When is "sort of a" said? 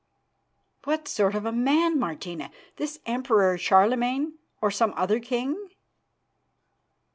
1.07-1.51